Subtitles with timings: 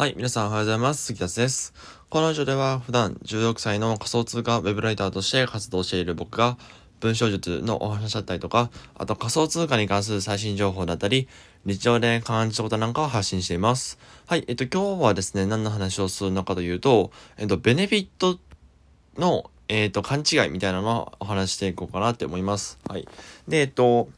[0.00, 1.04] はい、皆さんおはようございます。
[1.04, 1.74] 杉田です。
[2.08, 6.56] このラジオでは普段16歳の仮想通貨ウェブライターとして活動している僕が
[7.00, 11.28] 文章術のお話だったりとか、あと仮想通貨に関する最新情報だったり、
[11.66, 13.98] 日常で感じたことなんかを発信しています。
[14.24, 18.38] はい、えっと今日はですね、何の話をするのかというと、えっと、ベネフィット
[19.18, 22.78] の、えっと、勘違いみたいなのをお話していこうかなって思います。
[22.88, 23.06] はい。
[23.48, 24.08] で、えっと、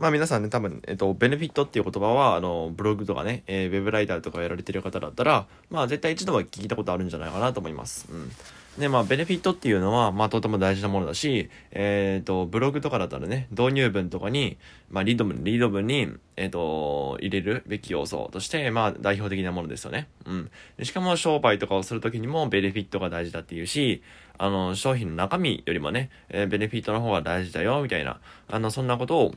[0.00, 8.08] まあ皆さんね、多分、えっと、ベネフィットっていう言葉は、あの、ブログとかね、えー、ウェブライターとかやられてる方だったら、まあ絶対一度は聞いたことあるんじゃないかなと思います。
[8.10, 8.30] うん。
[8.78, 14.58] で、まあ、ベネフィットっていうのは、まあ、とても大事なものだし、えっ、と、ブログとかだったらね、導入文とかに、
[14.90, 20.08] まあ、リード文、リード文に、えっ、ー、と、入れるべき要素として、まあ、代表的なものですよね。
[20.24, 20.50] うん。
[20.82, 24.02] しかも、商売とかをするときにも、ベネフィットが大事だっていうし、
[24.38, 29.34] あの、商品の中身よりもね、えー、ベネフィットの方が大事だよ、みたいな、あの、そんなことを、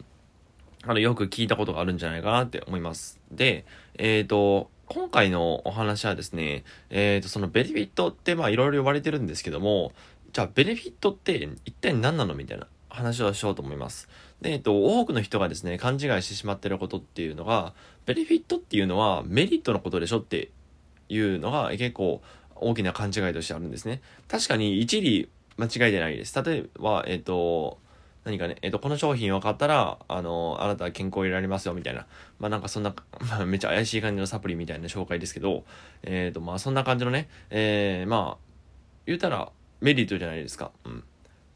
[0.85, 3.19] あの、よく聞いたことがあるんじゃないかなって思います。
[3.31, 3.65] で、
[3.97, 9.93] えっ、ー、と、今回のお話はですね、えっ、ー、と、そのベネフィットってまあいろいろ言われてるんですけども、
[10.33, 14.09] じゃあベネフィットって一体何なのみたいな話をしようと思います。
[14.41, 17.73] で、えっ、ー、と、多くの人がですね、勘違いしてしまってることっていうのが、
[18.05, 20.51] ベネフィットっていうのはメリットのことでしょって
[21.07, 22.21] いうのが結構
[22.55, 24.01] 大きな勘違いとしてあるんですね。
[24.27, 26.43] 確かに一理間違いでないです。
[26.43, 27.79] 例えば、えっ、と、
[28.23, 32.05] 何かね、えっ、と、この商品を買ったら、あの、あなたは健康を得られますよ、みたいな。
[32.39, 32.95] まあなんかそんな、
[33.29, 35.65] まあめっちゃ怪しい感じのサプリみたいな紹介ですけど、
[36.03, 38.43] えっ、ー、と、まあそんな感じのね、えー、まあ、
[39.05, 40.71] 言うたらメリットじゃないですか。
[40.85, 41.03] うん。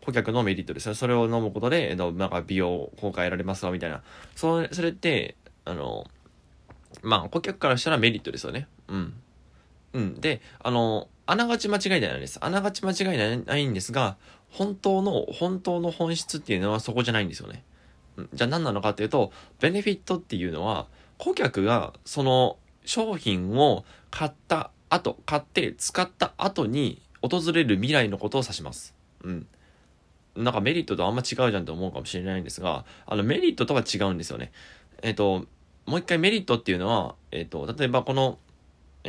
[0.05, 0.95] 顧客のメリットですよ。
[0.95, 4.03] それを飲むことで、えっ、と、なんか美容効果得られますよ、みたいな。
[4.35, 6.05] それ、それって、あの、
[7.01, 8.67] まあ顧客からしたらメリットですよね。
[8.89, 9.13] うん。
[9.93, 10.21] うん。
[10.21, 12.39] で、あの、あながち間違いではないです。
[12.41, 14.17] あながち間違いではないんですが、
[14.49, 17.63] 本当の、本当の本質っていうのはそこじゃないんですよね。
[18.33, 28.95] じゃあ何なのかっていうと、ベネフィットっていうのは、顧客がその商品を買った後、買って使った後に訪れる未来のことを指します。
[29.23, 29.47] うん。
[30.35, 34.51] なんかメリットとあんま違うじゃんって思うかもしれないんですが、あのメリットとは違うんですよね。
[35.01, 35.45] えっ、と、
[35.85, 38.37] もう一回メリットっていうのは、えっ、と、例えばこの、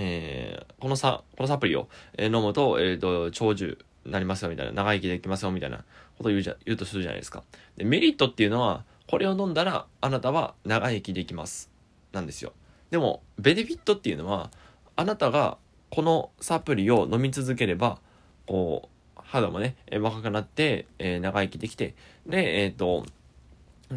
[0.00, 5.78] えー、このさ、このサプリを、え飲むと、えっ、と、長寿になりますよみたいな、長生きできますよみたいな
[6.16, 7.42] ことを言うじゃ、言うとするじゃないですか。
[7.76, 11.68] で、メリットっていうのは、これを飲んだらあなたは長生きできます。
[12.12, 12.52] なんですよ。
[12.90, 14.50] でも、ベネフィットっていうのは、
[14.94, 15.58] あなたが
[15.90, 17.98] このサプリを飲み続ければ、
[18.46, 21.94] こう、肌もね、若くなって、えー、長生きできて、
[22.24, 23.04] で、えっ、ー、と、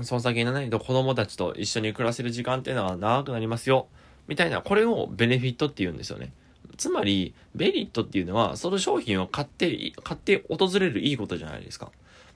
[0.02, 3.88] その先にないと子供たちと一緒に暮らせる時間っていうのは長くなりますよ。
[4.32, 6.32] みたいな、これをベネフィットって言うんですよね。
[6.78, 11.92] つまり、メリットっていうのは、その商品を買って、買って訪れるいいことじゃないですか。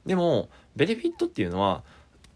[0.06, 1.84] でも、ベネフィットっていうのは、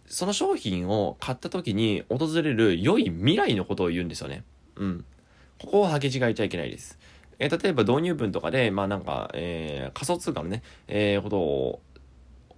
[0.05, 4.45] その商品を買った時に訪れる良い未来のことを言うんですよね。
[4.77, 5.05] うん。
[5.59, 6.97] ここを履き違えちゃいけないです。
[7.37, 11.81] えー、例えば導入文とかで、まあなんか、えー、仮想通貨のね、えー、ことを、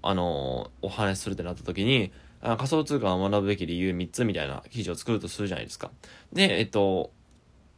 [0.03, 5.91] あのー、お話しするってなった時に、あ仮想通貨を学ぶべき理由3つみたいな記事を作るとするじゃないですか。
[6.33, 7.11] で、えっと、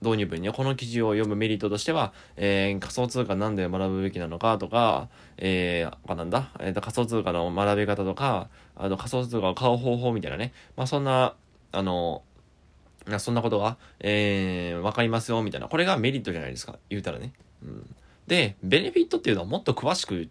[0.04, 11.36] 導入文にはこの記事を読むメリットとしては、えー、仮想通貨なんで学ぶべきなのかとか、えー、なんだ、えー、仮想通貨の学び方とか、あと仮想通貨を買う方法みたいなね、まあそんな、
[11.72, 12.24] あの、
[13.18, 15.68] そんなことが、えー、わかりますよ、みたいな。
[15.68, 16.78] これがメリットじゃないですか。
[16.90, 17.34] 言うたらね。
[17.64, 17.96] うん。
[18.28, 20.30] で、ベネフィットっていうのはもっと詳しく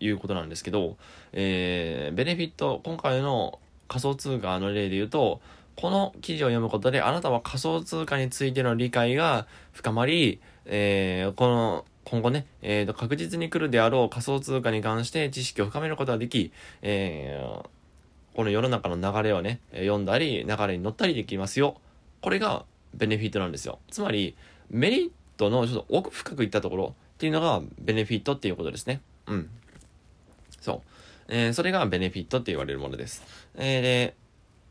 [0.00, 0.96] 言うことなんですけど、
[1.32, 5.40] えー、ベネフィット、今回の仮想通貨の例で言うと、
[5.76, 17.66] この記事を読むことで、あなたは仮想通貨についての理解が深まり、えー、この、今後ね、えーと、確実に来るであろう仮想通貨に関して知識を深めることができ、えー、
[18.34, 21.80] この世の中の流れをね、読んだり、流れに乗ったりできますよ。
[22.20, 22.64] これが
[22.94, 23.78] ベネフィットなんですよ。
[23.90, 24.36] つまり、
[24.70, 29.00] メリットのちょっと奥深くいったところっていうのがベネフィットっていうことですね。
[29.26, 29.50] うん。
[30.60, 30.80] そう。
[31.28, 33.22] えー、それがベネフィットって言われるものです。
[33.56, 34.14] えー、で、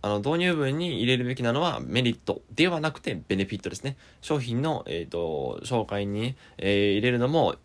[0.01, 3.97] あの、導入文に入れるべきなのはメリットではなくてベネフィットですね。
[4.21, 7.55] 商品の、えっ、ー、と、紹介に、えー、入れるのも、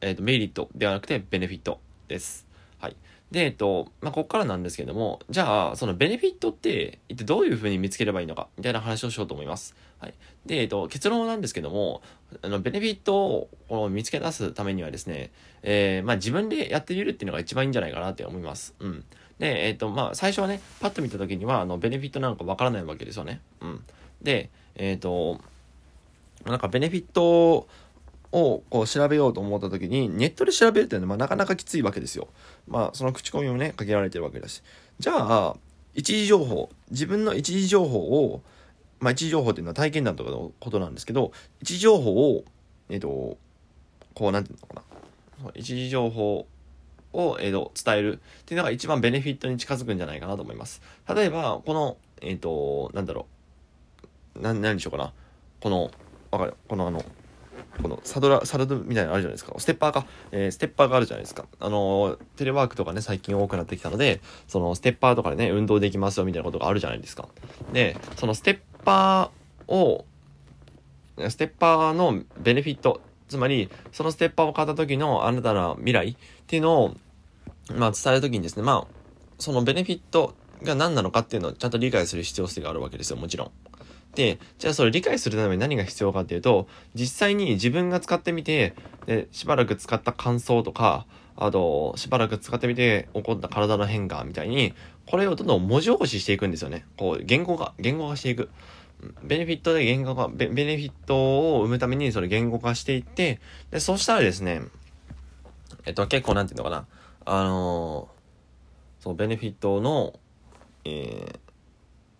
[0.00, 2.46] えっ、と、メリットではなくてベネフィットです。
[2.78, 2.96] はい。
[3.32, 9.74] で、えっと、まあ、ここからなんですけども、じゃあ、そのベネフィットって、一体どういう風に見つければいいのか、みたいな話をしようと思います。
[10.00, 10.14] はい。
[10.44, 12.02] で、えっと、結論なんですけども、
[12.42, 15.30] あの、ベネフィットを見つけ出すためにはですね、
[15.62, 18.74] えー、まあ、自分でやってみるっていうのが一番いいんじゃないかなって思います。
[18.80, 19.02] うん。
[19.38, 23.40] で、えっ、と、まあ、最初はね、パッと見た時には、あの、ベネフィットなんかわからないわけですよね。
[23.62, 23.84] うん。
[24.20, 25.40] で、えっ、と、
[26.44, 27.66] なんかベネフィット
[28.32, 32.28] をこう調べようと思った時に、ネットで調べるっていうのは、なかなかきついわけですよ。
[32.66, 34.62] まあ、その口コミもね、限られてるわけだし。
[34.98, 35.56] じゃあ、
[35.94, 38.42] 一時情報、自分の一時情報を、
[39.00, 42.44] まあ、一時情報っていうのは体験談とかのことなんですけど、一時情報を、
[42.88, 43.36] えっ、と、
[44.14, 44.82] こう、なんていうのかな。
[45.54, 46.46] 一時情報
[47.12, 50.80] を、えー、と伝えるっていうのが一番ベネフィットに近づくんじゃないかなと思います。
[51.14, 53.26] 例えば、この、えっ、ー、と、なんだろ
[54.36, 54.40] う。
[54.40, 55.12] な、何でしょうかな。
[55.60, 55.90] この、
[56.30, 57.04] わかるこのあの、
[57.80, 59.54] このサドラ、サドルみたいなのあるじゃないですか。
[59.58, 60.06] ステッパーか。
[60.30, 61.46] えー、ステッパーがあるじゃないですか。
[61.58, 67.28] あの、テレワークとかね、最近多くなってきたので、そのステッパーとかでね、運動できますよみたいなことがあるじゃないですか。
[67.72, 70.04] で、そのステッパーを、
[71.28, 76.16] ステッパーのベネフィット、つまり、そのステッパーを買った時のあなたの未来っ
[76.46, 76.94] ていうのを、
[77.74, 78.94] まあ伝える時にですね、まあ、
[79.38, 83.50] そのベネフィットが何なのかっていうのをちゃんと理解する必要性があるわけですよ、もちろん。
[84.14, 88.74] で、じゃあそれ理解するために何が必要かっていうと、実際に自分が使ってみて、
[89.06, 91.06] で、しばらく使った感想とか、
[91.36, 94.74] あと、しばらく使ってみて起こった体の変化みたいに、
[95.06, 96.84] これをどんどん文字起こししていくんですよね。
[96.96, 98.50] こう、言語化、言語化していく。
[99.24, 104.62] ベネフィットで言語化、ベネフィットを生むためにそれ言語化していって、で、そうしたらですね、
[105.86, 106.86] えっと、結構なんていうのかな、
[107.24, 110.14] あのー、そう、ベネフィットの、
[110.84, 111.38] えー、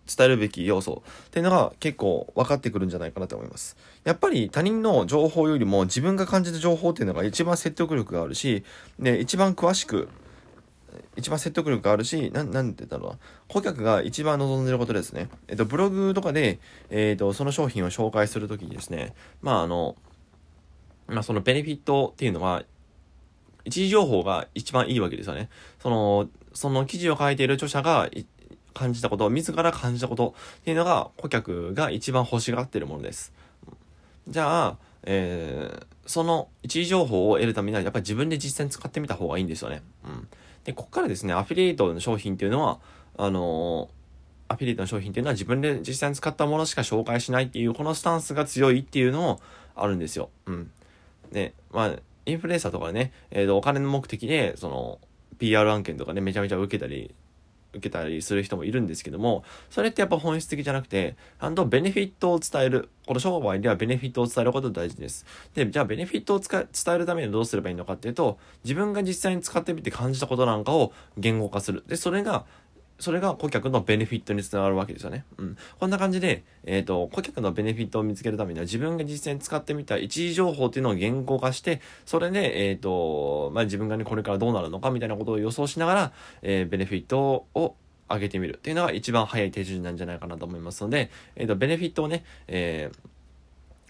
[0.05, 3.77] 伝えるべき要素っていうのが結構分かってくるんじゃないかなと思います。
[4.03, 8.63] やっぱり他人の情報よりも自分が感じた情報っていうのが一番説得力があるし、
[8.99, 10.09] で、一番詳しく、
[11.15, 13.17] 一番説得力があるし、な、なんて言ったろうな。
[13.47, 15.29] 顧客が一番望んでることですね。
[15.47, 16.59] えっと、ブログとかで、
[16.89, 19.95] えっと、その商品を紹介するときにですね、まあ、あの、
[21.07, 22.63] まあ、そのベネフィットっていうのは、
[23.65, 25.49] 一時情報が一番いいわけですよね。
[25.79, 28.09] その、その記事を書いている著者が
[28.73, 33.33] 感じたこと、自ら感じたことっていうのが顧客が一番欲しがってるものです。
[34.27, 39.81] じゃあ、えー、その一時情報を得るためにはやっぱり自分で実際に使ってみた方がいいんですよね。
[40.05, 40.27] うん。
[40.63, 42.79] で、ここからですね、アフィリエイトの商品っていうのは、
[43.17, 49.41] あのー、アフィリエイトの商品っていうのは自分で実際に使ったものしか紹介しないっていうこのスタンスが強いっていうのも
[49.75, 50.29] あるんですよ。
[50.45, 50.71] うん。
[51.31, 54.99] で、まあ、インフルエンサーとかね、えー、とお金の目的で、その、
[55.39, 57.13] PR 案件とかね、めちゃめちゃ受けたり
[57.73, 62.89] 受けたりする人もいるんですけども、それってやっぱ本質的じゃなくて、ちゃんとベネフィットを伝える。
[63.05, 65.25] この商売ではベネフィットを伝えることが大事です。
[65.53, 71.83] で、じゃあベネフィットを伝えるためにどうすればいいのかっていうと、自分が実際に使ってみて感じたことなんかを言語化する。
[71.87, 72.45] で、それが
[73.03, 75.25] それが顧客のベネフィットにつながるわけですよね。
[75.37, 75.57] うん。
[75.77, 86.11] こんな感じで、えっ、ー、と、顧客のベネフィットを見つけるためには自分が実際に使ってみた一時情報っていうのを言語化して、それで、えっ、ー、と、まあ、自分がね、これからどうなるのかみたいなことを予想しながら、
[86.43, 87.75] えー、ベネフィットを
[88.09, 92.89] 上げてみるっていうのが一番早い手順なんじゃないかなと思いますので、えっ、と、ベネフィットをね、え、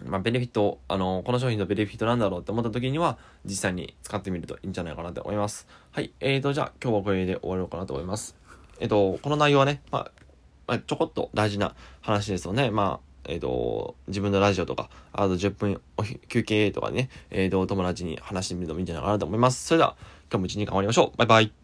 [0.05, 5.67] まあ、ベネフィット、あの、この商品のベネフィットなんだろうって思った時には、実際に使ってみるといいんじゃないかなと思います。
[5.91, 6.11] はい。
[6.19, 8.42] えーと、じゃあ、今日はこれで終わろうかなと思います。
[8.83, 10.11] えっ、と、この内容はね、まあ、
[10.67, 15.81] まあ、ちょこっと大事な話ですので、まあ、えっ、と、自分のラジオとか、あと10分
[16.27, 19.65] 休憩とかね、えっ、と、友達に話してみるのもいいんじゃないかなと思います。
[19.67, 19.95] それでは、
[20.29, 21.17] 今日も一日頑張りましょう。
[21.17, 21.62] バイバイ。